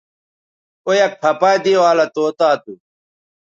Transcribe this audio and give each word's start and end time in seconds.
او 0.85 0.91
یک 1.01 1.13
پَھہ 1.21 1.31
پہ 1.39 1.51
دے 1.63 1.73
والہ 1.81 2.05
طوطا 2.13 2.49
تھو 2.63 2.73